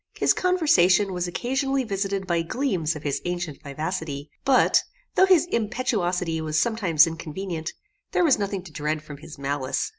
[0.15, 4.81] His conversation was occasionally visited by gleams of his ancient vivacity; but,
[5.13, 7.71] though his impetuosity was sometimes inconvenient,
[8.11, 9.89] there was nothing to dread from his malice.